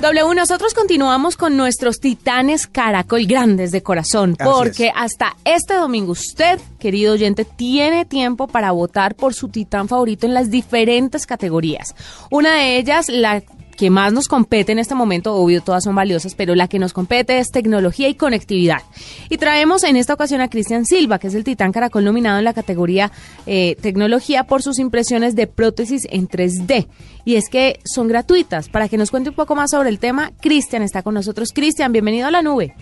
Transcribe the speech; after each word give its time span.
W, 0.00 0.34
nosotros 0.34 0.74
continuamos 0.74 1.38
con 1.38 1.56
nuestros 1.56 2.00
titanes 2.00 2.66
caracol 2.66 3.24
grandes 3.24 3.70
de 3.70 3.82
corazón, 3.82 4.36
Así 4.38 4.48
porque 4.50 4.86
es. 4.88 4.92
hasta 4.94 5.36
este 5.46 5.72
domingo 5.74 6.12
usted, 6.12 6.60
querido 6.78 7.14
oyente, 7.14 7.46
tiene 7.46 8.04
tiempo 8.04 8.46
para 8.46 8.72
votar 8.72 9.14
por 9.14 9.32
su 9.32 9.48
titán 9.48 9.88
favorito 9.88 10.26
en 10.26 10.34
las 10.34 10.50
diferentes 10.50 11.24
categorías. 11.24 11.94
Una 12.30 12.56
de 12.56 12.76
ellas, 12.76 13.08
la 13.08 13.42
que 13.76 13.90
más 13.90 14.12
nos 14.12 14.28
compete 14.28 14.72
en 14.72 14.78
este 14.78 14.94
momento, 14.94 15.34
obvio 15.34 15.62
todas 15.62 15.84
son 15.84 15.94
valiosas, 15.94 16.34
pero 16.34 16.54
la 16.54 16.68
que 16.68 16.78
nos 16.78 16.92
compete 16.92 17.38
es 17.38 17.50
tecnología 17.50 18.08
y 18.08 18.14
conectividad. 18.14 18.82
Y 19.28 19.38
traemos 19.38 19.84
en 19.84 19.96
esta 19.96 20.14
ocasión 20.14 20.40
a 20.40 20.48
Cristian 20.48 20.84
Silva, 20.84 21.18
que 21.18 21.28
es 21.28 21.34
el 21.34 21.44
titán 21.44 21.72
caracol 21.72 22.04
nominado 22.04 22.38
en 22.38 22.44
la 22.44 22.54
categoría 22.54 23.12
eh, 23.46 23.76
tecnología 23.80 24.44
por 24.44 24.62
sus 24.62 24.78
impresiones 24.78 25.36
de 25.36 25.46
prótesis 25.46 26.06
en 26.10 26.28
3D. 26.28 26.88
Y 27.24 27.36
es 27.36 27.48
que 27.48 27.80
son 27.84 28.08
gratuitas. 28.08 28.68
Para 28.68 28.88
que 28.88 28.96
nos 28.96 29.10
cuente 29.10 29.30
un 29.30 29.36
poco 29.36 29.54
más 29.54 29.70
sobre 29.70 29.90
el 29.90 29.98
tema, 29.98 30.32
Cristian 30.40 30.82
está 30.82 31.02
con 31.02 31.14
nosotros. 31.14 31.50
Cristian, 31.52 31.92
bienvenido 31.92 32.26
a 32.26 32.30
la 32.30 32.42
nube. 32.42 32.74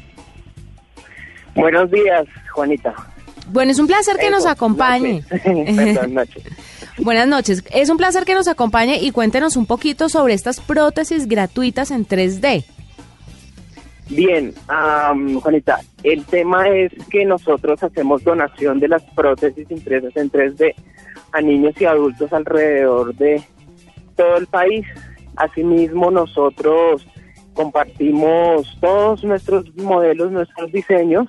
Buenos 1.54 1.90
días, 1.90 2.26
Juanita. 2.52 2.94
Bueno, 3.48 3.72
es 3.72 3.78
un 3.78 3.86
placer 3.86 4.16
que 4.16 4.30
nos 4.30 4.46
acompañe. 4.46 5.22
noches. 5.30 5.76
Perdón, 5.76 6.14
noches. 6.14 6.44
Buenas 6.98 7.26
noches. 7.26 7.64
Es 7.72 7.90
un 7.90 7.96
placer 7.96 8.24
que 8.24 8.34
nos 8.34 8.46
acompañe 8.46 8.98
y 9.00 9.10
cuéntenos 9.10 9.56
un 9.56 9.66
poquito 9.66 10.08
sobre 10.08 10.34
estas 10.34 10.60
prótesis 10.60 11.26
gratuitas 11.26 11.90
en 11.90 12.06
3D. 12.06 12.64
Bien, 14.10 14.54
am, 14.68 15.40
Juanita, 15.40 15.80
el 16.04 16.24
tema 16.24 16.68
es 16.68 16.92
que 17.10 17.24
nosotros 17.24 17.82
hacemos 17.82 18.22
donación 18.22 18.78
de 18.78 18.88
las 18.88 19.02
prótesis 19.14 19.68
impresas 19.70 20.14
en 20.16 20.30
3D 20.30 20.74
a 21.32 21.40
niños 21.40 21.74
y 21.80 21.84
adultos 21.84 22.32
alrededor 22.32 23.14
de 23.16 23.42
todo 24.14 24.36
el 24.36 24.46
país. 24.46 24.86
Asimismo, 25.34 26.12
nosotros 26.12 27.04
compartimos 27.54 28.76
todos 28.80 29.24
nuestros 29.24 29.74
modelos, 29.76 30.30
nuestros 30.30 30.70
diseños 30.70 31.26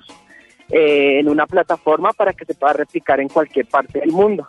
eh, 0.68 1.18
en 1.18 1.28
una 1.28 1.46
plataforma 1.46 2.12
para 2.12 2.32
que 2.34 2.44
se 2.44 2.54
pueda 2.54 2.74
replicar 2.74 3.20
en 3.20 3.28
cualquier 3.28 3.66
parte 3.66 3.98
del 3.98 4.12
mundo. 4.12 4.46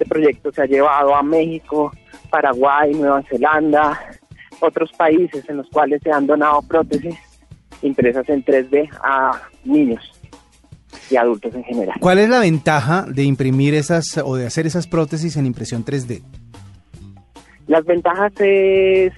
Este 0.00 0.08
proyecto 0.08 0.50
se 0.50 0.62
ha 0.62 0.64
llevado 0.64 1.14
a 1.14 1.22
México, 1.22 1.92
Paraguay, 2.30 2.94
Nueva 2.94 3.22
Zelanda, 3.28 4.00
otros 4.58 4.90
países 4.92 5.46
en 5.46 5.58
los 5.58 5.68
cuales 5.68 6.00
se 6.02 6.10
han 6.10 6.26
donado 6.26 6.62
prótesis 6.62 7.14
impresas 7.82 8.26
en 8.30 8.42
3D 8.42 8.88
a 9.02 9.42
niños 9.62 10.00
y 11.10 11.16
adultos 11.16 11.54
en 11.54 11.64
general. 11.64 11.96
¿Cuál 12.00 12.18
es 12.18 12.30
la 12.30 12.40
ventaja 12.40 13.04
de 13.06 13.24
imprimir 13.24 13.74
esas 13.74 14.16
o 14.24 14.36
de 14.36 14.46
hacer 14.46 14.66
esas 14.66 14.86
prótesis 14.86 15.36
en 15.36 15.44
impresión 15.44 15.84
3D? 15.84 16.22
Las 17.66 17.84
ventajas 17.84 18.32
es 18.38 19.12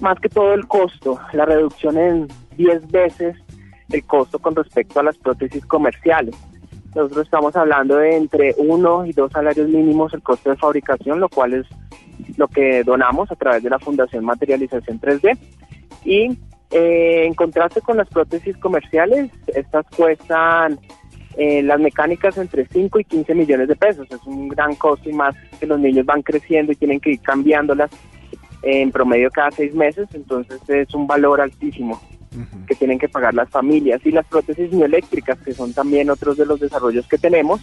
más 0.00 0.18
que 0.18 0.30
todo 0.30 0.54
el 0.54 0.66
costo, 0.66 1.20
la 1.34 1.44
reducción 1.44 1.98
en 1.98 2.28
10 2.56 2.90
veces 2.90 3.36
el 3.90 4.02
costo 4.04 4.38
con 4.38 4.56
respecto 4.56 4.98
a 4.98 5.02
las 5.02 5.18
prótesis 5.18 5.64
comerciales. 5.66 6.34
Nosotros 6.94 7.24
estamos 7.24 7.54
hablando 7.56 7.96
de 7.96 8.16
entre 8.16 8.54
uno 8.58 9.04
y 9.04 9.12
dos 9.12 9.32
salarios 9.32 9.68
mínimos 9.68 10.14
el 10.14 10.22
costo 10.22 10.50
de 10.50 10.56
fabricación, 10.56 11.20
lo 11.20 11.28
cual 11.28 11.54
es 11.54 11.66
lo 12.36 12.48
que 12.48 12.82
donamos 12.84 13.30
a 13.30 13.36
través 13.36 13.62
de 13.62 13.70
la 13.70 13.78
Fundación 13.78 14.24
Materialización 14.24 15.00
3D. 15.00 15.38
Y 16.04 16.38
eh, 16.70 17.24
en 17.26 17.34
contraste 17.34 17.80
con 17.80 17.96
las 17.96 18.08
prótesis 18.08 18.56
comerciales, 18.56 19.30
estas 19.48 19.86
cuestan 19.96 20.78
eh, 21.36 21.62
las 21.62 21.80
mecánicas 21.80 22.38
entre 22.38 22.66
5 22.66 23.00
y 23.00 23.04
15 23.04 23.34
millones 23.34 23.68
de 23.68 23.76
pesos. 23.76 24.06
Es 24.10 24.22
un 24.26 24.48
gran 24.48 24.74
costo 24.76 25.08
y 25.10 25.12
más 25.12 25.34
que 25.60 25.66
los 25.66 25.78
niños 25.78 26.06
van 26.06 26.22
creciendo 26.22 26.72
y 26.72 26.76
tienen 26.76 27.00
que 27.00 27.12
ir 27.12 27.20
cambiándolas 27.20 27.90
en 28.62 28.90
promedio 28.90 29.30
cada 29.30 29.50
seis 29.52 29.72
meses, 29.74 30.08
entonces 30.12 30.60
es 30.68 30.92
un 30.92 31.06
valor 31.06 31.40
altísimo 31.40 32.00
que 32.66 32.74
tienen 32.74 32.98
que 32.98 33.08
pagar 33.08 33.34
las 33.34 33.48
familias. 33.48 34.00
Y 34.04 34.10
las 34.10 34.26
prótesis 34.26 34.72
mioeléctricas, 34.72 35.38
que 35.38 35.52
son 35.52 35.72
también 35.72 36.10
otros 36.10 36.36
de 36.36 36.46
los 36.46 36.60
desarrollos 36.60 37.06
que 37.06 37.18
tenemos, 37.18 37.60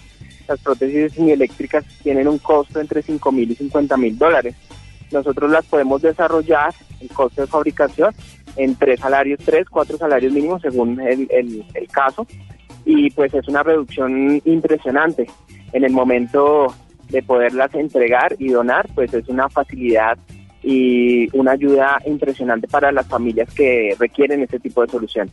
las 0.47 0.59
prótesis 0.59 1.17
mioeléctricas 1.19 1.85
tienen 2.03 2.27
un 2.27 2.37
costo 2.39 2.79
entre 2.79 3.01
5 3.01 3.31
mil 3.31 3.51
y 3.51 3.55
50 3.55 3.97
mil 3.97 4.17
dólares. 4.17 4.55
Nosotros 5.11 5.51
las 5.51 5.65
podemos 5.65 6.01
desarrollar, 6.01 6.73
el 6.99 7.09
costo 7.09 7.41
de 7.41 7.47
fabricación, 7.47 8.13
en 8.55 8.75
tres 8.75 8.99
salarios, 8.99 9.39
tres, 9.43 9.67
cuatro 9.69 9.97
salarios 9.97 10.33
mínimos 10.33 10.61
según 10.61 10.99
el, 11.01 11.27
el, 11.29 11.65
el 11.73 11.87
caso. 11.87 12.25
Y 12.85 13.11
pues 13.11 13.33
es 13.33 13.47
una 13.47 13.63
reducción 13.63 14.41
impresionante. 14.43 15.27
En 15.71 15.83
el 15.83 15.91
momento 15.91 16.73
de 17.09 17.23
poderlas 17.23 17.73
entregar 17.75 18.35
y 18.39 18.49
donar, 18.49 18.87
pues 18.95 19.13
es 19.13 19.27
una 19.27 19.49
facilidad 19.49 20.17
y 20.63 21.27
una 21.37 21.51
ayuda 21.51 22.01
impresionante 22.05 22.67
para 22.67 22.91
las 22.91 23.07
familias 23.07 23.53
que 23.53 23.95
requieren 23.99 24.41
este 24.41 24.59
tipo 24.59 24.81
de 24.81 24.91
solución. 24.91 25.29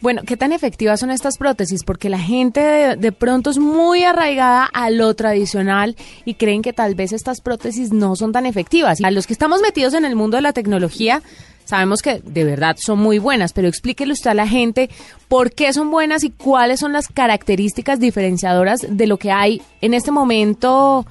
Bueno, 0.00 0.22
¿qué 0.26 0.36
tan 0.36 0.52
efectivas 0.52 1.00
son 1.00 1.10
estas 1.10 1.38
prótesis? 1.38 1.84
Porque 1.84 2.10
la 2.10 2.18
gente 2.18 2.60
de, 2.60 2.96
de, 2.96 3.12
pronto 3.12 3.50
es 3.50 3.58
muy 3.58 4.04
arraigada 4.04 4.64
a 4.64 4.90
lo 4.90 5.14
tradicional 5.14 5.96
y 6.24 6.34
creen 6.34 6.60
que 6.60 6.72
tal 6.72 6.94
vez 6.94 7.12
estas 7.12 7.40
prótesis 7.40 7.92
no 7.92 8.16
son 8.16 8.32
tan 8.32 8.44
efectivas. 8.44 9.00
A 9.02 9.10
los 9.10 9.26
que 9.26 9.32
estamos 9.32 9.62
metidos 9.62 9.94
en 9.94 10.04
el 10.04 10.16
mundo 10.16 10.36
de 10.36 10.42
la 10.42 10.52
tecnología, 10.52 11.22
sabemos 11.64 12.02
que 12.02 12.20
de 12.24 12.44
verdad 12.44 12.76
son 12.78 12.98
muy 12.98 13.18
buenas, 13.18 13.52
pero 13.52 13.68
explíquele 13.68 14.12
usted 14.12 14.30
a 14.30 14.34
la 14.34 14.46
gente 14.46 14.90
por 15.28 15.52
qué 15.52 15.72
son 15.72 15.90
buenas 15.90 16.24
y 16.24 16.30
cuáles 16.30 16.80
son 16.80 16.92
las 16.92 17.08
características 17.08 17.98
diferenciadoras 17.98 18.86
de 18.88 19.06
lo 19.06 19.16
que 19.16 19.30
hay 19.30 19.62
en 19.80 19.94
este 19.94 20.10
momento 20.10 21.06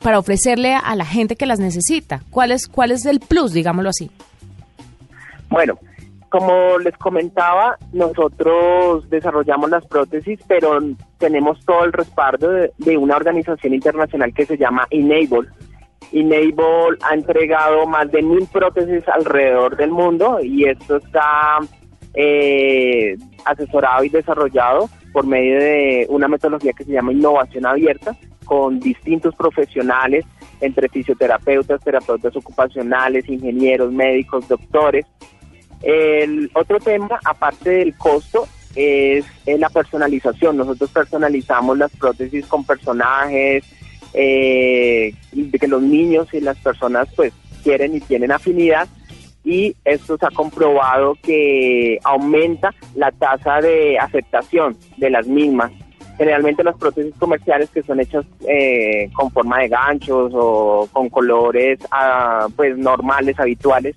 para 0.00 0.18
ofrecerle 0.18 0.74
a 0.74 0.94
la 0.96 1.04
gente 1.04 1.36
que 1.36 1.46
las 1.46 1.58
necesita. 1.58 2.22
¿Cuál 2.30 2.52
es, 2.52 2.68
cuál 2.68 2.90
es 2.90 3.06
el 3.06 3.20
plus, 3.20 3.52
digámoslo 3.52 3.90
así? 3.90 4.10
Bueno, 5.48 5.78
como 6.28 6.78
les 6.78 6.96
comentaba, 6.96 7.76
nosotros 7.92 9.08
desarrollamos 9.10 9.70
las 9.70 9.86
prótesis, 9.86 10.40
pero 10.48 10.78
tenemos 11.18 11.62
todo 11.64 11.84
el 11.84 11.92
respaldo 11.92 12.50
de, 12.50 12.72
de, 12.78 12.96
una 12.96 13.16
organización 13.16 13.74
internacional 13.74 14.32
que 14.32 14.46
se 14.46 14.56
llama 14.56 14.86
Enable. 14.90 15.48
Enable 16.12 16.98
ha 17.02 17.14
entregado 17.14 17.86
más 17.86 18.10
de 18.10 18.22
mil 18.22 18.46
prótesis 18.46 19.06
alrededor 19.08 19.76
del 19.76 19.90
mundo 19.90 20.38
y 20.42 20.64
esto 20.64 20.96
está 20.96 21.58
eh, 22.14 23.16
asesorado 23.44 24.04
y 24.04 24.08
desarrollado 24.08 24.88
por 25.12 25.26
medio 25.26 25.58
de 25.58 26.06
una 26.08 26.28
metodología 26.28 26.72
que 26.72 26.84
se 26.84 26.92
llama 26.92 27.12
innovación 27.12 27.66
abierta, 27.66 28.16
con 28.52 28.78
distintos 28.80 29.34
profesionales, 29.34 30.26
entre 30.60 30.86
fisioterapeutas, 30.90 31.82
terapeutas 31.82 32.36
ocupacionales, 32.36 33.26
ingenieros, 33.26 33.90
médicos, 33.90 34.46
doctores. 34.46 35.06
El 35.80 36.50
otro 36.52 36.78
tema, 36.78 37.18
aparte 37.24 37.70
del 37.70 37.96
costo, 37.96 38.46
es, 38.76 39.24
la 39.46 39.70
personalización. 39.70 40.58
Nosotros 40.58 40.90
personalizamos 40.90 41.78
las 41.78 41.96
prótesis 41.96 42.44
con 42.44 42.62
personajes, 42.62 43.64
eh, 44.12 45.14
de 45.32 45.58
que 45.58 45.66
los 45.66 45.80
niños 45.80 46.28
y 46.34 46.40
las 46.42 46.58
personas 46.58 47.08
pues 47.16 47.32
quieren 47.64 47.96
y 47.96 48.00
tienen 48.00 48.32
afinidad 48.32 48.86
y 49.44 49.74
esto 49.86 50.18
se 50.18 50.26
ha 50.26 50.30
comprobado 50.30 51.16
que 51.22 51.98
aumenta 52.04 52.74
la 52.94 53.10
tasa 53.12 53.62
de 53.62 53.98
aceptación 53.98 54.76
de 54.98 55.08
las 55.08 55.26
mismas. 55.26 55.72
Generalmente 56.18 56.62
las 56.62 56.76
prótesis 56.76 57.14
comerciales 57.18 57.70
que 57.70 57.82
son 57.82 58.00
hechas 58.00 58.24
eh, 58.46 59.10
con 59.14 59.30
forma 59.30 59.60
de 59.60 59.68
ganchos 59.68 60.32
o 60.34 60.88
con 60.92 61.08
colores 61.08 61.78
ah, 61.90 62.46
pues 62.54 62.76
normales, 62.76 63.38
habituales, 63.40 63.96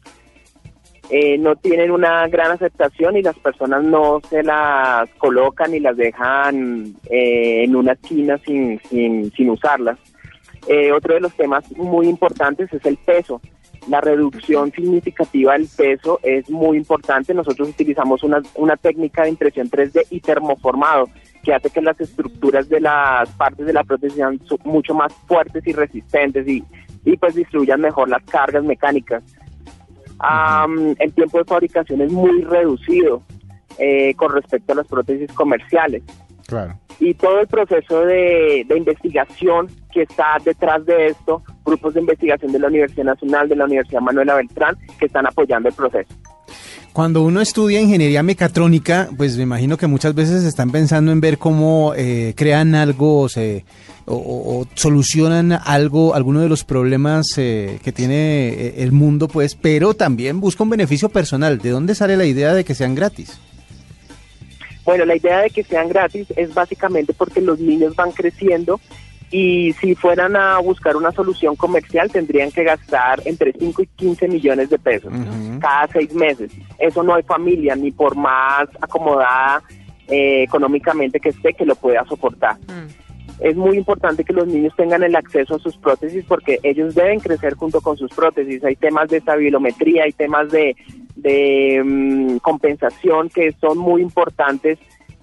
eh, 1.10 1.38
no 1.38 1.56
tienen 1.56 1.92
una 1.92 2.28
gran 2.28 2.52
aceptación 2.52 3.16
y 3.16 3.22
las 3.22 3.38
personas 3.38 3.84
no 3.84 4.22
se 4.28 4.42
las 4.42 5.08
colocan 5.18 5.74
y 5.76 5.80
las 5.80 5.96
dejan 5.96 6.96
eh, 7.10 7.64
en 7.64 7.76
una 7.76 7.92
esquina 7.92 8.40
sin, 8.40 8.80
sin, 8.90 9.32
sin 9.32 9.50
usarlas. 9.52 10.00
Eh, 10.68 10.92
otro 10.92 11.14
de 11.14 11.20
los 11.20 11.34
temas 11.36 11.64
muy 11.78 12.08
importantes 12.08 12.74
es 12.74 12.84
el 12.86 12.98
peso. 12.98 13.40
La 13.88 14.02
reducción 14.02 14.72
significativa 14.72 15.54
del 15.54 15.68
peso 15.68 16.20
es 16.24 16.50
muy 16.50 16.78
importante. 16.78 17.36
Nosotros 17.36 17.70
utilizamos 17.70 18.24
una, 18.24 18.42
una 18.56 18.76
técnica 18.76 19.24
de 19.24 19.30
impresión 19.30 19.70
3D 19.70 20.08
y 20.10 20.22
termoformado 20.22 21.08
que 21.46 21.54
hace 21.54 21.70
que 21.70 21.82
las 21.82 22.00
estructuras 22.02 22.68
de 22.68 22.82
las 22.82 23.30
partes 23.32 23.68
de 23.68 23.74
la 23.74 23.84
prótesis 23.84 24.18
sean 24.18 24.42
mucho 24.64 24.96
más 24.96 25.14
fuertes 25.28 25.66
y 25.66 25.74
resistentes 25.74 26.48
y, 26.48 26.64
y 27.06 27.16
pues 27.16 27.36
distribuyan 27.36 27.80
mejor 27.82 28.10
las 28.10 28.24
cargas 28.24 28.64
mecánicas. 28.64 29.24
am, 30.20 30.96
el 30.98 31.14
tiempo 31.14 31.38
de 31.38 31.46
fabricación 31.46 32.02
es 32.02 32.12
muy 32.12 32.42
reducido 32.42 33.22
eh, 33.78 34.16
con 34.16 34.34
respecto 34.34 34.74
a 34.74 34.78
las 34.78 34.88
prótesis 34.88 35.32
comerciales. 35.34 36.02
Claro. 36.48 36.74
Y 37.00 37.14
todo 37.14 37.40
el 37.42 37.48
proceso 37.48 38.02
de, 38.06 38.66
de 38.68 38.78
investigación 38.78 39.68
que 39.92 40.04
está 40.04 40.38
detrás 40.44 40.86
de 40.86 41.08
esto, 41.08 41.44
grupos 41.64 41.94
de 41.94 42.00
investigación 42.02 42.52
de 42.52 42.60
la 42.60 42.68
Universidad 42.68 43.06
Nacional, 43.06 43.50
de 43.50 43.56
la 43.56 43.66
Universidad 43.66 44.02
Manuela 44.02 44.36
Beltrán, 44.36 44.76
que 44.98 45.06
están 45.06 45.28
apoyando 45.28 45.70
el 45.70 45.76
proceso. 45.76 46.14
Cuando 46.96 47.24
uno 47.24 47.42
estudia 47.42 47.82
ingeniería 47.82 48.24
mecatrónica, 48.24 49.10
pues 49.18 49.36
me 49.36 49.44
imagino 49.44 49.76
que 49.76 49.86
muchas 49.86 50.16
veces 50.16 50.46
están 50.46 50.72
pensando 50.72 51.12
en 51.12 51.20
ver 51.20 51.38
cómo 51.38 51.92
eh, 51.94 52.34
crean 52.38 52.74
algo 52.74 53.20
o, 53.24 53.28
se- 53.28 53.66
o- 54.06 54.16
o- 54.16 54.68
solucionan 54.76 55.52
algo, 55.52 56.16
alguno 56.16 56.40
de 56.40 56.48
los 56.48 56.64
problemas 56.64 57.26
eh, 57.38 57.80
que 57.84 57.92
tiene 57.92 58.48
eh, 58.48 58.74
el 58.78 58.94
mundo, 58.94 59.28
pues, 59.28 59.56
pero 59.56 59.94
también 59.94 60.40
busca 60.40 60.64
un 60.64 60.70
beneficio 60.70 61.10
personal. 61.10 61.58
¿De 61.60 61.72
dónde 61.72 61.96
sale 61.96 62.16
la 62.16 62.24
idea 62.26 62.54
de 62.54 62.64
que 62.64 62.74
sean 62.74 62.96
gratis? 62.96 63.38
Bueno, 64.86 65.04
la 65.04 65.18
idea 65.18 65.42
de 65.42 65.50
que 65.50 65.64
sean 65.64 65.90
gratis 65.90 66.28
es 66.38 66.54
básicamente 66.54 67.12
porque 67.14 67.42
los 67.42 67.60
niños 67.60 67.94
van 67.98 68.14
creciendo 68.14 68.80
y 69.32 69.74
si 69.82 69.96
fueran 69.96 70.38
a 70.38 70.60
buscar 70.60 70.96
una 70.96 71.12
solución 71.12 71.58
comercial 71.58 72.10
tendrían 72.10 72.52
que 72.52 72.64
gastar 72.64 73.22
entre 73.26 73.52
5 73.52 73.82
y 73.82 73.88
15 73.88 74.28
millones 74.30 74.70
de 74.70 74.78
pesos 74.78 75.12
Ujú. 75.12 75.55
Cada 75.66 75.88
seis 75.88 76.14
meses. 76.14 76.52
Eso 76.78 77.02
no 77.02 77.16
hay 77.16 77.24
familia, 77.24 77.76
ni 77.76 77.92
por 77.92 78.16
más 78.16 78.68
acomodada 78.80 79.64
eh, 80.08 80.44
económicamente 80.44 81.20
que 81.20 81.30
esté, 81.30 81.54
que 81.56 81.66
lo 81.66 81.76
pueda 81.76 82.06
soportar. 82.06 82.58
Es 83.40 83.56
muy 83.56 83.76
importante 83.76 84.24
que 84.24 84.32
los 84.32 84.48
niños 84.48 84.74
tengan 84.78 85.02
el 85.02 85.16
acceso 85.16 85.56
a 85.56 85.60
sus 85.60 85.76
prótesis 85.78 86.24
porque 86.28 86.60
ellos 86.62 86.94
deben 86.94 87.20
crecer 87.20 87.56
junto 87.56 87.82
con 87.82 87.98
sus 87.98 88.12
prótesis. 88.12 88.64
Hay 88.64 88.76
temas 88.76 89.10
de 89.10 89.18
estabilometría, 89.18 90.04
hay 90.04 90.12
temas 90.12 90.52
de, 90.52 90.76
de 91.16 91.82
mm, 91.84 92.38
compensación 92.38 93.30
que 93.30 93.52
son 93.60 93.80
muy 93.80 94.04
importantes 94.04 94.78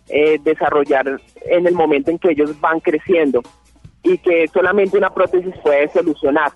eh, 0.09 0.41
desarrollar 0.43 1.21
en 1.47 1.67
el 1.69 1.75
momento 1.75 2.11
en 2.11 2.19
que 2.19 2.33
ellos 2.33 2.61
van 2.61 2.81
creciendo 2.81 3.43
y 4.03 4.19
que 4.19 4.49
solamente 4.49 4.99
una 4.99 5.11
prótesis 5.11 5.55
puede 5.63 5.89
solucionar. 5.91 6.51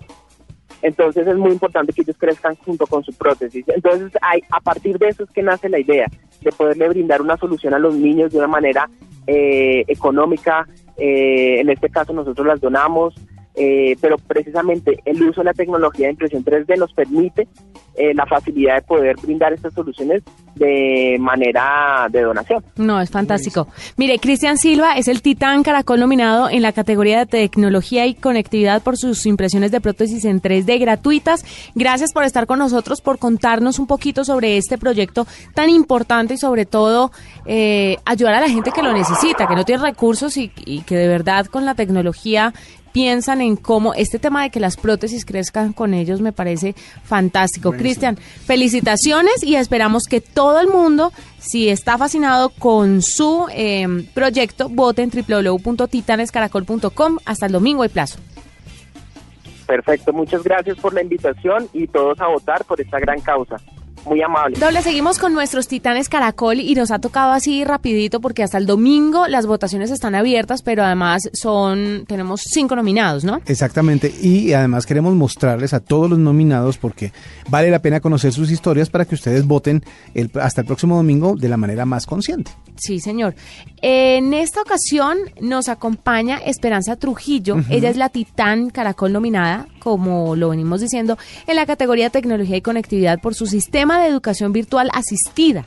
Entonces 0.81 1.27
es 1.27 1.37
muy 1.37 1.51
importante 1.51 1.93
que 1.93 2.01
ellos 2.01 2.15
crezcan 2.17 2.55
junto 2.57 2.85
con 2.87 3.03
su 3.03 3.13
prótesis. 3.13 3.65
Entonces 3.67 4.11
hay, 4.21 4.41
a 4.49 4.59
partir 4.59 4.97
de 4.97 5.09
eso 5.09 5.23
es 5.23 5.31
que 5.31 5.43
nace 5.43 5.69
la 5.69 5.79
idea 5.79 6.07
de 6.41 6.51
poderle 6.51 6.89
brindar 6.89 7.21
una 7.21 7.37
solución 7.37 7.73
a 7.73 7.79
los 7.79 7.95
niños 7.95 8.31
de 8.31 8.37
una 8.37 8.47
manera 8.47 8.89
eh, 9.25 9.83
económica. 9.87 10.67
Eh, 10.97 11.59
en 11.59 11.69
este 11.69 11.89
caso 11.89 12.13
nosotros 12.13 12.47
las 12.47 12.61
donamos, 12.61 13.15
eh, 13.59 13.95
pero 14.01 14.17
precisamente 14.17 14.99
el 15.05 15.21
uso 15.23 15.41
de 15.41 15.45
la 15.45 15.53
tecnología 15.53 16.07
de 16.07 16.11
impresión 16.11 16.45
3D 16.45 16.77
nos 16.77 16.93
permite 16.93 17.47
eh, 17.97 18.13
la 18.13 18.25
facilidad 18.25 18.75
de 18.75 18.81
poder 18.83 19.15
brindar 19.21 19.53
estas 19.53 19.73
soluciones 19.73 20.23
de 20.53 21.17
manera 21.19 22.07
de 22.09 22.21
donación. 22.21 22.63
No, 22.75 22.99
es 22.99 23.09
fantástico. 23.09 23.67
Mire, 23.95 24.19
Cristian 24.19 24.57
Silva 24.57 24.93
es 24.97 25.07
el 25.07 25.21
titán 25.21 25.63
caracol 25.63 25.99
nominado 25.99 26.49
en 26.49 26.61
la 26.61 26.71
categoría 26.71 27.19
de 27.19 27.25
tecnología 27.25 28.05
y 28.05 28.15
conectividad 28.15 28.81
por 28.81 28.97
sus 28.97 29.25
impresiones 29.25 29.71
de 29.71 29.81
prótesis 29.81 30.25
en 30.25 30.41
3D 30.41 30.79
gratuitas. 30.79 31.43
Gracias 31.75 32.13
por 32.13 32.23
estar 32.23 32.47
con 32.47 32.59
nosotros, 32.59 33.01
por 33.01 33.19
contarnos 33.19 33.79
un 33.79 33.87
poquito 33.87 34.23
sobre 34.23 34.57
este 34.57 34.77
proyecto 34.77 35.27
tan 35.53 35.69
importante 35.69 36.35
y 36.35 36.37
sobre 36.37 36.65
todo 36.65 37.11
eh, 37.45 37.97
ayudar 38.05 38.35
a 38.35 38.41
la 38.41 38.49
gente 38.49 38.71
que 38.71 38.81
lo 38.81 38.93
necesita, 38.93 39.47
que 39.47 39.55
no 39.55 39.65
tiene 39.65 39.83
recursos 39.83 40.37
y, 40.37 40.51
y 40.65 40.81
que 40.81 40.95
de 40.95 41.07
verdad 41.07 41.45
con 41.47 41.65
la 41.65 41.75
tecnología 41.75 42.53
piensan 42.91 43.41
en 43.41 43.55
cómo 43.55 43.93
este 43.93 44.19
tema 44.19 44.43
de 44.43 44.49
que 44.49 44.59
las 44.59 44.75
prótesis 44.77 45.25
crezcan 45.25 45.73
con 45.73 45.93
ellos 45.93 46.21
me 46.21 46.31
parece 46.31 46.75
fantástico. 47.03 47.71
Cristian, 47.71 48.17
felicitaciones 48.17 49.43
y 49.43 49.55
esperamos 49.55 50.03
que 50.03 50.21
todo 50.21 50.59
el 50.59 50.67
mundo, 50.67 51.11
si 51.39 51.69
está 51.69 51.97
fascinado 51.97 52.49
con 52.49 53.01
su 53.01 53.47
eh, 53.51 54.05
proyecto, 54.13 54.69
vote 54.69 55.03
en 55.03 55.11
www.titanescaracol.com. 55.11 57.17
Hasta 57.25 57.45
el 57.45 57.51
domingo 57.51 57.83
hay 57.83 57.89
plazo. 57.89 58.19
Perfecto, 59.65 60.13
muchas 60.13 60.43
gracias 60.43 60.77
por 60.77 60.93
la 60.93 61.01
invitación 61.01 61.67
y 61.73 61.87
todos 61.87 62.21
a 62.21 62.27
votar 62.27 62.63
por 62.63 62.79
esta 62.79 62.99
gran 62.99 63.19
causa. 63.19 63.57
Muy 64.07 64.21
amable. 64.21 64.57
Doble, 64.57 64.81
seguimos 64.81 65.19
con 65.19 65.33
nuestros 65.33 65.67
titanes 65.67 66.07
caracol 66.09 66.59
y 66.59 66.73
nos 66.75 66.91
ha 66.91 66.99
tocado 66.99 67.31
así 67.33 67.63
rapidito 67.63 68.21
porque 68.21 68.41
hasta 68.43 68.57
el 68.57 68.65
domingo 68.65 69.27
las 69.27 69.45
votaciones 69.45 69.91
están 69.91 70.15
abiertas, 70.15 70.61
pero 70.61 70.83
además 70.83 71.29
son, 71.33 72.05
tenemos 72.07 72.41
cinco 72.43 72.75
nominados, 72.75 73.23
¿no? 73.25 73.41
Exactamente, 73.45 74.13
y 74.21 74.53
además 74.53 74.85
queremos 74.85 75.13
mostrarles 75.15 75.73
a 75.73 75.79
todos 75.81 76.09
los 76.09 76.19
nominados 76.19 76.77
porque 76.77 77.11
vale 77.49 77.69
la 77.69 77.79
pena 77.79 77.99
conocer 77.99 78.31
sus 78.31 78.49
historias 78.51 78.89
para 78.89 79.05
que 79.05 79.15
ustedes 79.15 79.45
voten 79.45 79.83
el- 80.13 80.31
hasta 80.41 80.61
el 80.61 80.67
próximo 80.67 80.95
domingo 80.95 81.35
de 81.35 81.49
la 81.49 81.57
manera 81.57 81.85
más 81.85 82.05
consciente. 82.05 82.51
Sí, 82.77 82.99
señor. 82.99 83.35
En 83.81 84.33
esta 84.33 84.61
ocasión 84.61 85.17
nos 85.41 85.67
acompaña 85.67 86.37
Esperanza 86.37 86.95
Trujillo. 86.95 87.57
Ella 87.69 87.89
es 87.89 87.97
la 87.97 88.09
titán 88.09 88.69
caracol 88.69 89.13
nominada, 89.13 89.67
como 89.79 90.35
lo 90.35 90.49
venimos 90.49 90.81
diciendo, 90.81 91.17
en 91.47 91.55
la 91.55 91.65
categoría 91.65 92.09
Tecnología 92.09 92.57
y 92.57 92.61
Conectividad 92.61 93.19
por 93.19 93.35
su 93.35 93.47
sistema 93.47 93.99
de 93.99 94.07
educación 94.07 94.51
virtual 94.53 94.89
asistida. 94.93 95.65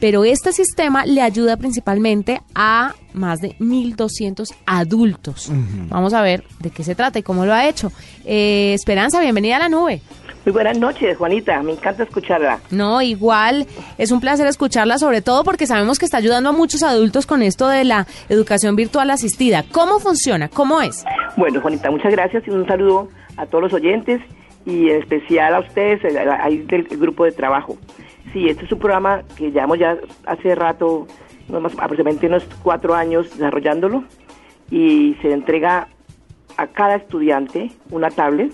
Pero 0.00 0.24
este 0.24 0.52
sistema 0.52 1.04
le 1.04 1.20
ayuda 1.20 1.58
principalmente 1.58 2.40
a 2.54 2.94
más 3.12 3.40
de 3.40 3.56
1.200 3.58 4.48
adultos. 4.64 5.50
Vamos 5.88 6.14
a 6.14 6.22
ver 6.22 6.44
de 6.60 6.70
qué 6.70 6.84
se 6.84 6.94
trata 6.94 7.18
y 7.18 7.22
cómo 7.22 7.44
lo 7.44 7.52
ha 7.52 7.68
hecho. 7.68 7.92
Eh, 8.24 8.72
Esperanza, 8.74 9.20
bienvenida 9.20 9.56
a 9.56 9.60
la 9.60 9.68
nube. 9.68 10.00
Muy 10.44 10.52
buenas 10.54 10.78
noches, 10.78 11.18
Juanita. 11.18 11.62
Me 11.62 11.72
encanta 11.72 12.02
escucharla. 12.04 12.60
No, 12.70 13.02
igual 13.02 13.66
es 13.98 14.10
un 14.10 14.20
placer 14.20 14.46
escucharla, 14.46 14.96
sobre 14.98 15.20
todo 15.20 15.44
porque 15.44 15.66
sabemos 15.66 15.98
que 15.98 16.06
está 16.06 16.16
ayudando 16.16 16.48
a 16.48 16.52
muchos 16.52 16.82
adultos 16.82 17.26
con 17.26 17.42
esto 17.42 17.68
de 17.68 17.84
la 17.84 18.06
educación 18.30 18.74
virtual 18.74 19.10
asistida. 19.10 19.64
¿Cómo 19.70 19.98
funciona? 20.00 20.48
¿Cómo 20.48 20.80
es? 20.80 21.04
Bueno, 21.36 21.60
Juanita, 21.60 21.90
muchas 21.90 22.12
gracias 22.12 22.42
y 22.46 22.50
un 22.50 22.66
saludo 22.66 23.08
a 23.36 23.44
todos 23.46 23.64
los 23.64 23.72
oyentes 23.74 24.20
y 24.64 24.88
en 24.88 25.02
especial 25.02 25.54
a 25.54 25.60
ustedes, 25.60 26.02
el- 26.04 26.16
ahí 26.18 26.58
del 26.58 26.84
grupo 26.84 27.24
de 27.24 27.32
trabajo. 27.32 27.76
Sí, 28.32 28.48
este 28.48 28.64
es 28.64 28.72
un 28.72 28.78
programa 28.78 29.22
que 29.36 29.50
llevamos 29.50 29.78
ya 29.78 29.98
hace 30.26 30.54
rato, 30.54 31.06
aproximadamente 31.52 32.26
unos 32.28 32.44
cuatro 32.62 32.94
años 32.94 33.28
desarrollándolo 33.30 34.04
y 34.70 35.16
se 35.20 35.32
entrega 35.32 35.88
a 36.56 36.66
cada 36.68 36.96
estudiante 36.96 37.72
una 37.90 38.08
tablet 38.10 38.52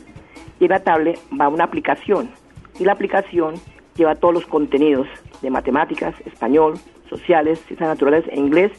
y 0.58 0.64
en 0.64 0.70
la 0.70 0.80
tablet 0.80 1.18
va 1.38 1.48
una 1.48 1.64
aplicación 1.64 2.30
y 2.78 2.84
la 2.84 2.92
aplicación 2.92 3.54
lleva 3.94 4.14
todos 4.14 4.34
los 4.34 4.46
contenidos 4.46 5.06
de 5.42 5.50
matemáticas, 5.50 6.14
español, 6.24 6.74
sociales, 7.08 7.60
ciencias 7.66 7.88
naturales 7.88 8.24
e 8.28 8.38
inglés, 8.38 8.72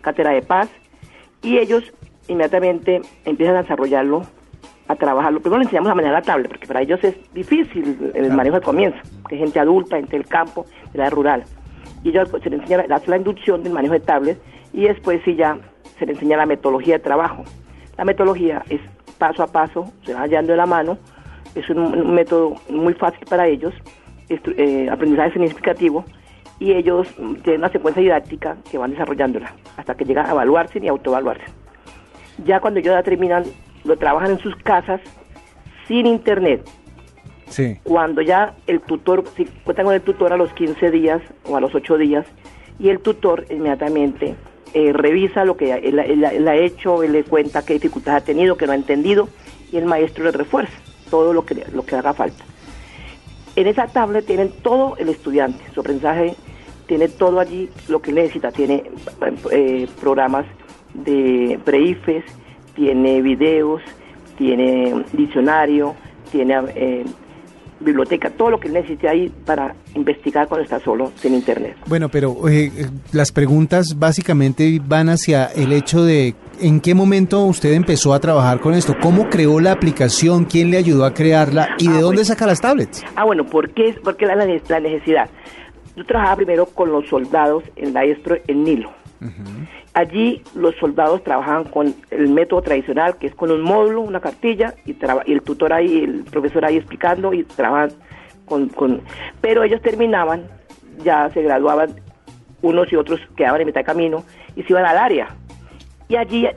cátedra 0.00 0.30
de 0.30 0.42
paz 0.42 0.68
y 1.42 1.58
ellos 1.58 1.92
inmediatamente 2.28 3.02
empiezan 3.24 3.56
a 3.56 3.62
desarrollarlo, 3.62 4.22
a 4.88 4.96
trabajarlo. 4.96 5.40
Primero 5.40 5.58
les 5.58 5.66
enseñamos 5.66 5.90
a 5.90 5.94
manejar 5.94 6.14
la 6.14 6.22
tablet, 6.22 6.48
porque 6.48 6.66
para 6.66 6.82
ellos 6.82 7.02
es 7.02 7.14
difícil 7.34 8.12
el 8.14 8.32
manejo 8.32 8.56
al 8.56 8.62
comienzo, 8.62 8.98
que 9.28 9.34
es 9.34 9.40
gente 9.40 9.60
adulta, 9.60 9.96
gente 9.96 10.16
del 10.16 10.26
campo, 10.26 10.64
de 10.92 10.98
la 10.98 11.10
rural. 11.10 11.44
Y 12.02 12.10
ellos 12.10 12.30
se 12.42 12.50
les 12.50 12.60
enseña 12.60 12.86
la, 12.86 13.00
la 13.04 13.16
inducción 13.16 13.62
del 13.62 13.72
manejo 13.72 13.94
de 13.94 14.00
tablet 14.00 14.40
y 14.72 14.84
después 14.84 15.20
sí 15.24 15.36
ya 15.36 15.58
se 15.98 16.06
les 16.06 16.16
enseña 16.16 16.38
la 16.38 16.46
metodología 16.46 16.94
de 16.94 17.00
trabajo. 17.00 17.44
La 17.96 18.04
metodología 18.04 18.62
es 18.68 18.80
paso 19.18 19.42
a 19.42 19.46
paso, 19.46 19.92
se 20.04 20.12
va 20.14 20.20
hallando 20.20 20.52
de 20.52 20.56
la 20.56 20.66
mano, 20.66 20.98
es 21.54 21.68
un, 21.70 21.78
un 21.78 22.14
método 22.14 22.54
muy 22.68 22.94
fácil 22.94 23.26
para 23.28 23.46
ellos, 23.46 23.72
eh, 24.28 24.88
aprendizaje 24.90 25.32
significativo, 25.32 26.04
y 26.58 26.72
ellos 26.72 27.08
mm, 27.18 27.34
tienen 27.36 27.60
una 27.60 27.68
secuencia 27.70 28.02
didáctica 28.02 28.56
que 28.70 28.78
van 28.78 28.90
desarrollándola 28.92 29.52
hasta 29.76 29.94
que 29.96 30.04
llegan 30.04 30.26
a 30.26 30.30
evaluarse 30.32 30.78
y 30.82 30.88
autoevaluarse. 30.88 31.44
Ya 32.44 32.60
cuando 32.60 32.80
ellos 32.80 32.94
ya 32.94 33.02
terminan, 33.02 33.44
lo 33.84 33.96
trabajan 33.96 34.32
en 34.32 34.38
sus 34.38 34.56
casas 34.56 35.00
sin 35.86 36.06
internet. 36.06 36.62
Sí. 37.48 37.76
Cuando 37.84 38.22
ya 38.22 38.54
el 38.66 38.80
tutor, 38.80 39.24
si 39.36 39.44
cuentan 39.64 39.84
con 39.86 39.94
el 39.94 40.00
tutor 40.00 40.32
a 40.32 40.36
los 40.36 40.52
15 40.54 40.90
días 40.90 41.20
o 41.48 41.56
a 41.56 41.60
los 41.60 41.74
8 41.74 41.98
días, 41.98 42.26
y 42.78 42.88
el 42.88 43.00
tutor 43.00 43.44
inmediatamente 43.50 44.34
eh, 44.72 44.92
revisa 44.92 45.44
lo 45.44 45.56
que 45.56 45.72
él, 45.72 45.98
él- 46.00 46.24
él 46.24 46.48
ha 46.48 46.56
hecho, 46.56 47.02
él 47.04 47.12
le 47.12 47.22
cuenta 47.22 47.64
qué 47.64 47.74
dificultades 47.74 48.22
ha 48.22 48.24
tenido, 48.24 48.56
que 48.56 48.66
no 48.66 48.72
ha 48.72 48.76
entendido, 48.76 49.28
y 49.70 49.76
el 49.76 49.84
maestro 49.84 50.24
le 50.24 50.32
refuerza 50.32 50.72
todo 51.10 51.32
lo 51.32 51.44
que, 51.44 51.66
lo 51.72 51.84
que 51.84 51.96
haga 51.96 52.12
falta. 52.14 52.44
En 53.56 53.66
esa 53.66 53.86
tablet 53.86 54.26
tienen 54.26 54.50
todo 54.62 54.96
el 54.96 55.08
estudiante, 55.08 55.62
su 55.72 55.80
aprendizaje 55.80 56.34
tiene 56.86 57.08
todo 57.08 57.40
allí 57.40 57.70
lo 57.88 58.02
que 58.02 58.12
necesita, 58.12 58.50
tiene 58.50 58.84
eh, 59.50 59.86
programas 60.00 60.44
de 60.92 61.58
preifes, 61.64 62.24
tiene 62.74 63.22
videos, 63.22 63.82
tiene 64.36 65.04
diccionario, 65.12 65.94
tiene 66.30 66.56
eh, 66.74 67.04
biblioteca, 67.80 68.30
todo 68.30 68.50
lo 68.50 68.60
que 68.60 68.68
necesite 68.68 69.08
ahí 69.08 69.32
para 69.44 69.74
investigar 69.94 70.48
cuando 70.48 70.64
está 70.64 70.80
solo, 70.80 71.12
sin 71.16 71.34
internet. 71.34 71.76
Bueno, 71.86 72.08
pero 72.08 72.48
eh, 72.48 72.70
las 73.12 73.32
preguntas 73.32 73.98
básicamente 73.98 74.80
van 74.84 75.08
hacia 75.08 75.46
el 75.46 75.72
hecho 75.72 76.04
de 76.04 76.34
en 76.60 76.80
qué 76.80 76.94
momento 76.94 77.44
usted 77.44 77.72
empezó 77.72 78.14
a 78.14 78.20
trabajar 78.20 78.60
con 78.60 78.74
esto, 78.74 78.94
cómo 79.00 79.28
creó 79.28 79.60
la 79.60 79.72
aplicación, 79.72 80.44
quién 80.44 80.70
le 80.70 80.76
ayudó 80.78 81.04
a 81.04 81.14
crearla 81.14 81.70
y 81.78 81.88
de 81.88 81.94
Ah, 81.94 82.00
dónde 82.00 82.16
bueno. 82.18 82.24
saca 82.24 82.46
las 82.46 82.60
tablets. 82.60 83.02
Ah, 83.16 83.24
bueno, 83.24 83.44
¿por 83.44 83.70
qué, 83.70 83.94
por 84.02 84.16
qué 84.16 84.26
la, 84.26 84.34
la 84.36 84.80
necesidad? 84.80 85.28
Yo 85.96 86.04
trabajaba 86.04 86.36
primero 86.36 86.66
con 86.66 86.90
los 86.90 87.06
soldados 87.08 87.62
en 87.76 87.92
la 87.94 88.04
ESPRO 88.04 88.36
en 88.48 88.64
Nilo. 88.64 88.90
Allí 89.94 90.42
los 90.56 90.74
soldados 90.76 91.22
trabajaban 91.22 91.64
con 91.64 91.94
el 92.10 92.28
método 92.28 92.62
tradicional, 92.62 93.16
que 93.16 93.28
es 93.28 93.34
con 93.34 93.50
un 93.52 93.62
módulo, 93.62 94.00
una 94.00 94.20
cartilla, 94.20 94.74
y, 94.84 94.90
y 95.26 95.32
el 95.32 95.42
tutor 95.42 95.72
ahí, 95.72 96.02
el 96.02 96.24
profesor 96.24 96.64
ahí 96.64 96.76
explicando, 96.76 97.32
y 97.32 97.44
trabajan 97.44 97.90
con, 98.44 98.68
con... 98.70 99.02
Pero 99.40 99.62
ellos 99.62 99.80
terminaban, 99.82 100.42
ya 101.04 101.30
se 101.30 101.42
graduaban, 101.42 101.90
unos 102.60 102.92
y 102.92 102.96
otros 102.96 103.20
quedaban 103.36 103.60
en 103.60 103.68
mitad 103.68 103.82
de 103.82 103.84
camino, 103.84 104.24
y 104.56 104.62
se 104.64 104.72
iban 104.72 104.84
al 104.84 104.98
área. 104.98 105.28
Y 106.08 106.16
allí 106.16 106.48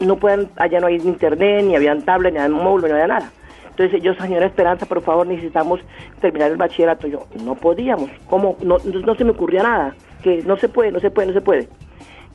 no 0.00 0.16
pueden, 0.16 0.48
allá 0.56 0.80
no 0.80 0.86
hay 0.86 0.96
internet, 0.96 1.64
ni 1.64 1.76
habían 1.76 2.02
tablet, 2.02 2.32
ni 2.34 2.40
había 2.40 2.54
módulo, 2.56 2.86
ni 2.86 2.92
había 2.92 3.06
nada. 3.06 3.30
Entonces 3.70 3.94
ellos, 4.00 4.16
señora 4.18 4.46
Esperanza, 4.46 4.86
por 4.86 5.00
favor, 5.02 5.26
necesitamos 5.26 5.80
terminar 6.20 6.50
el 6.50 6.56
bachillerato. 6.56 7.08
Yo, 7.08 7.26
no 7.44 7.56
podíamos, 7.56 8.08
¿cómo? 8.30 8.56
No, 8.62 8.78
no, 8.84 9.00
no 9.00 9.14
se 9.16 9.24
me 9.24 9.32
ocurría 9.32 9.62
nada, 9.64 9.94
que 10.22 10.42
no 10.44 10.56
se 10.56 10.68
puede, 10.68 10.92
no 10.92 11.00
se 11.00 11.10
puede, 11.10 11.28
no 11.28 11.34
se 11.34 11.40
puede. 11.40 11.68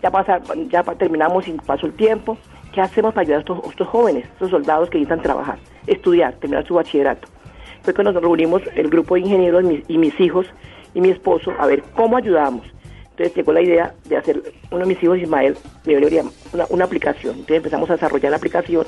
Ya, 0.03 0.11
pasa, 0.11 0.39
ya 0.69 0.83
terminamos 0.83 1.47
y 1.47 1.53
pasó 1.53 1.85
el 1.85 1.93
tiempo. 1.93 2.37
¿Qué 2.73 2.81
hacemos 2.81 3.13
para 3.13 3.21
ayudar 3.21 3.37
a 3.37 3.39
estos, 3.41 3.59
estos 3.69 3.87
jóvenes, 3.87 4.25
estos 4.25 4.51
soldados 4.51 4.89
que 4.89 4.97
necesitan 4.97 5.21
trabajar, 5.23 5.57
estudiar, 5.87 6.33
terminar 6.35 6.65
su 6.67 6.75
bachillerato? 6.75 7.27
Fue 7.83 7.93
cuando 7.93 8.11
nos 8.11 8.21
reunimos 8.21 8.61
el 8.75 8.89
grupo 8.89 9.15
de 9.15 9.21
ingenieros 9.21 9.63
mis- 9.63 9.83
y 9.87 9.97
mis 9.97 10.19
hijos 10.19 10.45
y 10.93 11.01
mi 11.01 11.09
esposo 11.09 11.51
a 11.57 11.65
ver 11.67 11.83
cómo 11.95 12.17
ayudamos. 12.17 12.67
Entonces 13.19 13.35
llegó 13.35 13.51
la 13.51 13.61
idea 13.61 13.93
de 14.05 14.15
hacer, 14.15 14.41
uno 14.71 14.79
de 14.79 14.85
mis 14.85 15.03
hijos, 15.03 15.17
Ismael, 15.17 15.57
me 15.85 15.95
debería 15.95 16.23
una, 16.53 16.65
una 16.69 16.85
aplicación. 16.85 17.33
Entonces 17.33 17.57
empezamos 17.57 17.89
a 17.89 17.93
desarrollar 17.93 18.31
la 18.31 18.37
aplicación 18.37 18.85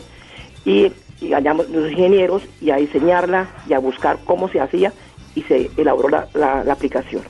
y, 0.63 0.89
y 1.19 1.33
hallamos 1.33 1.69
los 1.69 1.91
ingenieros 1.91 2.41
y 2.61 2.69
a 2.69 2.77
diseñarla 2.77 3.49
y 3.67 3.73
a 3.73 3.79
buscar 3.79 4.19
cómo 4.23 4.47
se 4.47 4.61
hacía 4.61 4.93
y 5.35 5.41
se 5.41 5.69
elaboró 5.75 6.07
la, 6.07 6.61
aplicación. 6.71 7.23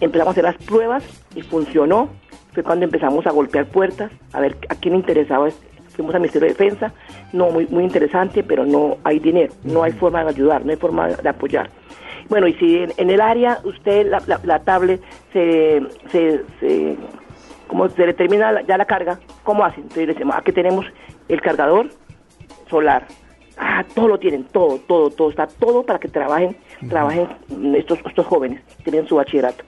Empezamos 0.00 0.28
a 0.28 0.30
hacer 0.30 0.44
las 0.44 0.56
pruebas 0.56 1.04
y 1.34 1.42
funcionó. 1.42 2.08
Fue 2.54 2.62
cuando 2.62 2.86
empezamos 2.86 3.26
a 3.26 3.30
golpear 3.30 3.66
puertas, 3.66 4.10
a 4.32 4.40
ver 4.40 4.56
a 4.70 4.76
quién 4.76 4.94
interesaba. 4.94 5.50
Fuimos 5.90 6.14
al 6.14 6.22
Ministerio 6.22 6.48
de 6.48 6.54
Defensa, 6.54 6.94
no, 7.34 7.50
muy 7.50 7.84
interesante, 7.84 8.42
pero 8.42 8.64
no 8.64 8.96
hay 9.04 9.18
dinero, 9.18 9.52
no 9.62 9.82
hay 9.82 9.92
forma 9.92 10.24
de 10.24 10.30
ayudar, 10.30 10.64
no 10.64 10.70
hay 10.70 10.78
forma 10.78 11.08
de 11.08 11.28
apoyar. 11.28 11.68
Bueno, 12.28 12.46
y 12.48 12.54
si 12.54 12.78
en, 12.78 12.92
en 12.96 13.10
el 13.10 13.20
área 13.20 13.58
usted, 13.64 14.06
la, 14.08 14.22
la, 14.26 14.40
la 14.44 14.58
tablet, 14.60 15.00
se, 15.32 15.82
se, 16.10 16.42
se, 16.60 16.96
como 17.68 17.88
se 17.88 18.06
le 18.06 18.14
termina 18.14 18.50
la- 18.52 18.62
ya 18.62 18.76
la 18.78 18.84
carga, 18.86 19.18
¿cómo 19.42 19.64
hacen? 19.64 19.82
Entonces 19.82 20.06
le 20.06 20.12
decimos, 20.14 20.34
aquí 20.36 20.52
tenemos 20.52 20.86
el 21.28 21.40
cargador 21.40 21.88
solar. 22.70 23.06
Ah, 23.56 23.84
todo 23.94 24.08
lo 24.08 24.18
tienen, 24.18 24.44
todo, 24.44 24.78
todo, 24.88 25.10
todo, 25.10 25.30
está 25.30 25.46
todo 25.46 25.84
para 25.84 25.98
que 26.00 26.08
trabajen, 26.08 26.56
trabajen 26.88 27.28
estos, 27.76 28.00
estos 28.04 28.26
jóvenes, 28.26 28.60
tienen 28.82 29.06
su 29.06 29.16
bachillerato. 29.16 29.62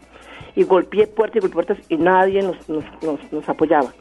Y 0.56 0.64
golpeé 0.64 1.06
puertas 1.06 1.36
y 1.36 1.40
golpeé 1.40 1.54
puertas 1.54 1.78
y 1.88 1.96
nadie 1.96 2.42
nos, 2.42 2.68
nos, 2.68 2.84
nos, 3.02 3.32
nos 3.32 3.48
apoyaba. 3.48 3.92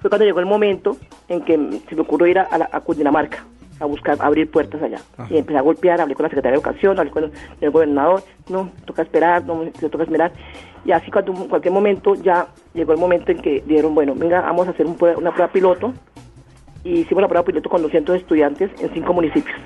Fue 0.00 0.08
cuando 0.08 0.24
llegó 0.24 0.40
el 0.40 0.46
momento 0.46 0.96
en 1.28 1.42
que 1.42 1.54
se 1.88 1.94
me 1.96 2.00
ocurrió 2.02 2.28
ir 2.28 2.38
a, 2.38 2.42
a, 2.50 2.76
a 2.76 2.80
Cundinamarca 2.80 3.44
a 3.80 3.84
buscar, 3.84 4.16
a 4.20 4.26
abrir 4.26 4.50
puertas 4.50 4.82
allá. 4.82 4.98
Y 5.30 5.38
empecé 5.38 5.58
a 5.58 5.62
golpear, 5.62 6.00
hablé 6.00 6.14
con 6.14 6.24
la 6.24 6.28
Secretaría 6.28 6.52
de 6.52 6.62
Educación, 6.62 6.98
hablé 6.98 7.10
con 7.10 7.24
el, 7.24 7.32
el 7.60 7.70
gobernador, 7.70 8.22
no, 8.48 8.70
toca 8.84 9.02
esperar, 9.02 9.44
no, 9.44 9.64
toca 9.90 10.04
esperar. 10.04 10.32
Y 10.84 10.92
así 10.92 11.10
cuando 11.10 11.32
en 11.32 11.48
cualquier 11.48 11.74
momento 11.74 12.14
ya 12.14 12.48
llegó 12.74 12.92
el 12.92 12.98
momento 12.98 13.32
en 13.32 13.38
que 13.38 13.62
dijeron, 13.66 13.94
bueno, 13.94 14.14
venga, 14.14 14.40
vamos 14.40 14.68
a 14.68 14.70
hacer 14.70 14.86
un 14.86 14.96
una 15.16 15.32
prueba 15.32 15.52
piloto 15.52 15.92
y 16.84 17.00
hicimos 17.00 17.22
la 17.22 17.28
prueba 17.28 17.44
piloto 17.44 17.68
con 17.68 17.82
200 17.82 18.16
estudiantes 18.16 18.70
en 18.80 18.90
cinco 18.94 19.12
municipios. 19.12 19.56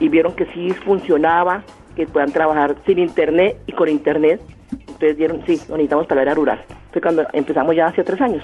Y 0.00 0.08
vieron 0.08 0.34
que 0.34 0.46
sí 0.46 0.70
funcionaba, 0.70 1.62
que 1.94 2.06
puedan 2.06 2.32
trabajar 2.32 2.76
sin 2.86 2.98
internet 2.98 3.60
y 3.66 3.72
con 3.72 3.88
internet. 3.88 4.40
Entonces 4.70 5.16
dieron, 5.16 5.42
sí, 5.46 5.60
lo 5.68 5.76
necesitamos 5.76 6.06
para 6.06 6.16
la 6.16 6.22
área 6.22 6.34
rural. 6.34 6.64
Fue 6.92 7.00
cuando 7.00 7.24
empezamos 7.32 7.76
ya 7.76 7.86
hace 7.86 8.02
tres 8.02 8.20
años. 8.20 8.42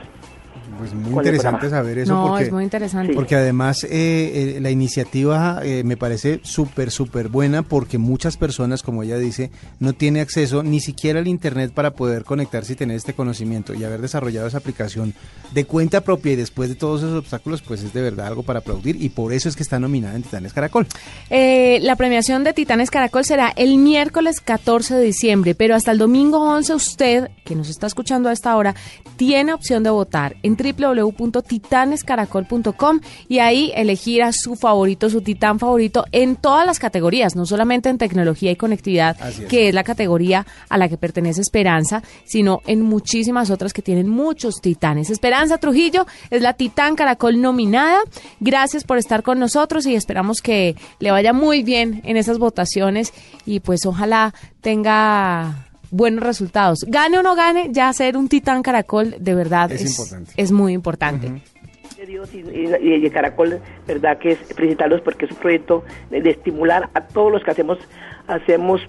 Pues 0.78 0.94
muy 0.94 1.12
¿Cuál 1.12 1.26
es 1.26 1.30
el 1.30 1.36
interesante 1.36 1.70
saber 1.70 1.98
eso 1.98 2.12
no, 2.12 2.28
porque 2.28 2.44
es 2.44 2.52
muy 2.52 2.64
interesante. 2.64 3.14
Porque 3.14 3.36
además 3.36 3.84
eh, 3.84 3.88
eh, 3.90 4.58
la 4.60 4.70
iniciativa 4.70 5.60
eh, 5.62 5.82
me 5.84 5.96
parece 5.96 6.40
súper, 6.42 6.90
súper 6.90 7.28
buena 7.28 7.62
porque 7.62 7.98
muchas 7.98 8.36
personas, 8.36 8.82
como 8.82 9.02
ella 9.02 9.18
dice, 9.18 9.50
no 9.80 9.92
tiene 9.92 10.20
acceso 10.20 10.62
ni 10.62 10.80
siquiera 10.80 11.20
al 11.20 11.28
Internet 11.28 11.72
para 11.72 11.92
poder 11.92 12.24
conectarse 12.24 12.72
y 12.72 12.76
tener 12.76 12.96
este 12.96 13.14
conocimiento 13.14 13.74
y 13.74 13.84
haber 13.84 14.00
desarrollado 14.00 14.46
esa 14.46 14.58
aplicación 14.58 15.14
de 15.52 15.64
cuenta 15.64 16.00
propia 16.02 16.32
y 16.32 16.36
después 16.36 16.68
de 16.68 16.74
todos 16.74 17.02
esos 17.02 17.18
obstáculos, 17.18 17.62
pues 17.62 17.82
es 17.82 17.92
de 17.92 18.02
verdad 18.02 18.26
algo 18.26 18.42
para 18.42 18.58
aplaudir 18.58 19.00
y 19.00 19.08
por 19.08 19.32
eso 19.32 19.48
es 19.48 19.56
que 19.56 19.62
está 19.62 19.78
nominada 19.78 20.16
en 20.16 20.22
Titanes 20.22 20.52
Caracol. 20.52 20.86
Eh, 21.30 21.78
la 21.82 21.96
premiación 21.96 22.44
de 22.44 22.52
Titanes 22.52 22.90
Caracol 22.90 23.24
será 23.24 23.52
el 23.56 23.78
miércoles 23.78 24.40
14 24.40 24.96
de 24.96 25.02
diciembre, 25.02 25.54
pero 25.54 25.74
hasta 25.74 25.92
el 25.92 25.98
domingo 25.98 26.38
11 26.40 26.74
usted, 26.74 27.30
que 27.44 27.54
nos 27.54 27.68
está 27.68 27.86
escuchando 27.86 28.28
a 28.28 28.32
esta 28.32 28.56
hora, 28.56 28.74
tiene 29.16 29.52
opción 29.52 29.82
de 29.82 29.90
votar 29.90 30.36
en 30.42 30.56
www.titanescaracol.com 30.73 33.00
y 33.28 33.40
ahí 33.40 33.73
elegir 33.75 34.23
a 34.23 34.33
su 34.33 34.56
favorito, 34.56 35.11
su 35.11 35.21
titán 35.21 35.59
favorito 35.59 36.06
en 36.12 36.37
todas 36.37 36.66
las 36.66 36.78
categorías, 36.78 37.37
no 37.37 37.47
solamente 37.47 37.88
en 37.88 37.99
tecnología 37.99 38.50
y 38.50 38.56
conectividad, 38.56 39.16
es. 39.26 39.40
que 39.47 39.68
es 39.68 39.75
la 39.75 39.85
categoría 39.85 40.47
a 40.68 40.78
la 40.78 40.88
que 40.88 40.97
pertenece 40.97 41.40
Esperanza, 41.40 42.02
sino 42.25 42.61
en 42.66 42.83
muchísimas 42.83 43.50
otras 43.50 43.73
que 43.73 43.83
tienen 43.83 44.09
muchos 44.09 44.61
titanes. 44.61 45.11
Esperanza 45.11 45.59
Trujillo 45.59 46.06
es 46.30 46.42
la 46.42 46.54
titán 46.54 46.97
Caracol 46.97 47.40
nominada. 47.40 48.00
Gracias 48.40 48.85
por 48.85 48.99
estar 48.99 49.23
con 49.23 49.38
nosotros 49.38 49.87
y 49.87 49.94
esperamos 49.94 50.40
que 50.40 50.76
le 51.00 51.11
vaya 51.11 51.33
muy 51.33 51.62
bien 51.62 52.00
en 52.04 52.16
esas 52.16 52.38
votaciones 52.38 53.12
y 53.47 53.61
pues 53.61 53.87
ojalá 53.87 54.35
tenga 54.61 55.66
buenos 55.94 56.22
resultados. 56.24 56.84
Gane 56.88 57.18
o 57.18 57.22
no 57.22 57.34
gane, 57.34 57.68
ya 57.70 57.92
ser 57.92 58.16
un 58.16 58.28
titán 58.28 58.62
Caracol 58.62 59.14
de 59.18 59.34
verdad 59.34 59.70
Es 59.72 59.82
es, 59.82 59.98
importante. 59.98 60.32
es 60.36 60.52
muy 60.52 60.72
importante. 60.72 61.42
de 61.96 62.06
Dios 62.06 62.28
y, 62.34 62.38
y, 62.38 62.68
y 62.82 63.06
el 63.06 63.12
Caracol, 63.12 63.60
verdad 63.86 64.18
que 64.18 64.32
es 64.32 64.38
felicitarlos 64.54 65.00
porque 65.00 65.24
es 65.26 65.30
un 65.30 65.38
proyecto 65.38 65.84
de, 66.10 66.20
de 66.20 66.30
estimular 66.30 66.90
a 66.94 67.00
todos 67.06 67.32
los 67.32 67.42
que 67.44 67.50
hacemos 67.52 67.78
hacemos 68.26 68.80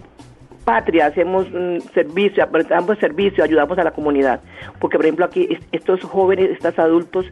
patria, 0.65 1.05
hacemos 1.05 1.45
mm, 1.51 1.77
servicio, 1.93 2.43
damos 2.67 2.97
servicio, 2.99 3.43
ayudamos 3.43 3.77
a 3.77 3.83
la 3.83 3.91
comunidad. 3.91 4.39
Porque, 4.79 4.97
por 4.97 5.05
ejemplo, 5.05 5.25
aquí 5.25 5.47
es- 5.49 5.59
estos 5.71 6.01
jóvenes, 6.03 6.49
estos 6.51 6.77
adultos, 6.79 7.25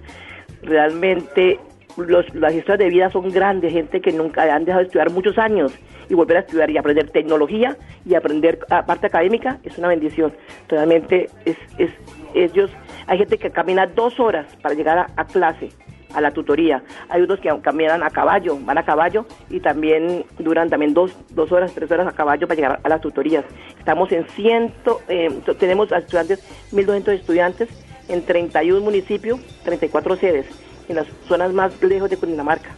realmente 0.61 1.59
los, 1.97 2.33
las 2.35 2.53
historias 2.53 2.79
de 2.79 2.89
vida 2.89 3.09
son 3.11 3.29
grandes, 3.29 3.71
gente 3.71 4.01
que 4.01 4.11
nunca 4.11 4.43
han 4.53 4.65
dejado 4.65 4.81
de 4.81 4.87
estudiar 4.87 5.11
muchos 5.11 5.37
años 5.37 5.73
y 6.09 6.13
volver 6.13 6.37
a 6.37 6.39
estudiar 6.41 6.69
y 6.69 6.77
aprender 6.77 7.09
tecnología 7.09 7.77
y 8.05 8.15
aprender 8.15 8.59
parte 8.85 9.07
académica 9.07 9.59
es 9.63 9.77
una 9.77 9.87
bendición. 9.87 10.33
Realmente 10.67 11.29
es, 11.45 11.57
es 11.77 11.91
ellos, 12.33 12.71
hay 13.07 13.17
gente 13.17 13.37
que 13.37 13.51
camina 13.51 13.87
dos 13.87 14.19
horas 14.19 14.45
para 14.61 14.75
llegar 14.75 15.07
a, 15.15 15.25
clase, 15.25 15.69
a 16.13 16.21
la 16.21 16.31
tutoría. 16.31 16.83
Hay 17.09 17.21
unos 17.21 17.39
que 17.39 17.51
caminan 17.61 18.03
a 18.03 18.09
caballo, 18.09 18.57
van 18.59 18.77
a 18.77 18.85
caballo 18.85 19.25
y 19.49 19.59
también 19.59 20.25
duran 20.39 20.69
también 20.69 20.93
dos, 20.93 21.15
dos 21.31 21.51
horas, 21.51 21.73
tres 21.73 21.89
horas 21.91 22.07
a 22.07 22.11
caballo 22.11 22.47
para 22.47 22.55
llegar 22.55 22.79
a 22.83 22.89
las 22.89 23.01
tutorías. 23.01 23.45
Estamos 23.77 24.11
en 24.11 24.27
ciento, 24.29 25.01
eh, 25.07 25.29
tenemos 25.59 25.91
estudiantes, 25.91 26.43
1.200 26.71 27.13
estudiantes 27.13 27.69
en 28.09 28.25
31 28.25 28.81
municipios, 28.81 29.39
34 29.63 30.15
sedes, 30.17 30.47
en 30.89 30.95
las 30.97 31.07
zonas 31.27 31.53
más 31.53 31.81
lejos 31.81 32.09
de 32.09 32.17
Cundinamarca. 32.17 32.69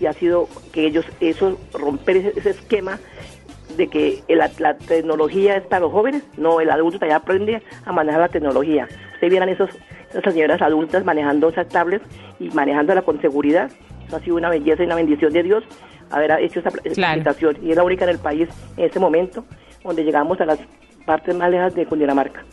Y 0.00 0.06
ha 0.06 0.12
sido 0.12 0.48
que 0.72 0.86
ellos, 0.86 1.04
eso, 1.20 1.58
romper 1.72 2.16
ese, 2.18 2.32
ese 2.38 2.50
esquema 2.50 2.98
de 3.76 3.88
que 3.88 4.22
la, 4.28 4.50
la 4.58 4.76
tecnología 4.76 5.56
es 5.56 5.62
para 5.64 5.80
los 5.80 5.92
jóvenes, 5.92 6.22
no, 6.36 6.60
el 6.60 6.70
adulto 6.70 7.04
ya 7.06 7.16
aprende 7.16 7.62
a 7.84 7.92
manejar 7.92 8.20
la 8.20 8.28
tecnología. 8.28 8.86
Ustedes 9.14 9.30
vieran 9.30 9.48
esos, 9.48 9.70
esas 10.10 10.32
señoras 10.34 10.60
adultas 10.62 11.04
manejando 11.04 11.48
esas 11.48 11.68
tablets 11.68 12.04
y 12.38 12.50
manejándola 12.50 13.02
con 13.02 13.20
seguridad. 13.20 13.70
Eso 14.06 14.16
ha 14.16 14.20
sido 14.20 14.36
una 14.36 14.50
belleza 14.50 14.82
y 14.82 14.86
una 14.86 14.94
bendición 14.96 15.32
de 15.32 15.42
Dios 15.42 15.64
haber 16.10 16.30
hecho 16.42 16.60
esa 16.60 16.70
Claro. 16.70 17.12
aplicación. 17.20 17.56
Y 17.62 17.70
es 17.70 17.76
la 17.76 17.82
única 17.82 18.04
en 18.04 18.10
el 18.10 18.18
país 18.18 18.48
en 18.76 18.84
este 18.84 19.00
momento 19.00 19.44
donde 19.82 20.04
llegamos 20.04 20.40
a 20.40 20.44
las 20.44 20.58
partes 21.06 21.34
más 21.34 21.50
lejas 21.50 21.74
de 21.74 21.86
Cundinamarca. 21.86 22.44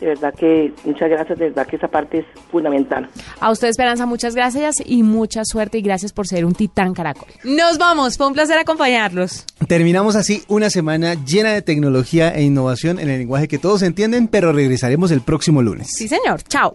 De 0.00 0.06
verdad 0.06 0.34
que, 0.34 0.72
muchas 0.84 1.10
gracias, 1.10 1.38
de 1.38 1.44
verdad 1.46 1.66
que 1.66 1.76
esa 1.76 1.88
parte 1.88 2.20
es 2.20 2.26
fundamental. 2.50 3.08
A 3.38 3.50
usted, 3.50 3.68
Esperanza, 3.68 4.06
muchas 4.06 4.34
gracias 4.34 4.76
y 4.84 5.02
mucha 5.02 5.44
suerte 5.44 5.78
y 5.78 5.82
gracias 5.82 6.12
por 6.12 6.26
ser 6.26 6.44
un 6.46 6.54
titán 6.54 6.94
Caracol. 6.94 7.28
Nos 7.44 7.76
vamos, 7.76 8.16
fue 8.16 8.26
un 8.26 8.32
placer 8.32 8.58
acompañarlos. 8.58 9.44
Terminamos 9.68 10.16
así 10.16 10.42
una 10.48 10.70
semana 10.70 11.14
llena 11.24 11.52
de 11.52 11.62
tecnología 11.62 12.30
e 12.30 12.42
innovación 12.42 12.98
en 12.98 13.10
el 13.10 13.18
lenguaje 13.18 13.46
que 13.46 13.58
todos 13.58 13.82
entienden, 13.82 14.28
pero 14.28 14.52
regresaremos 14.52 15.10
el 15.10 15.20
próximo 15.20 15.60
lunes. 15.62 15.88
Sí, 15.94 16.08
señor. 16.08 16.42
Chao. 16.44 16.74